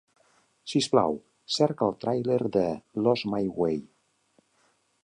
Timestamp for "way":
3.63-3.81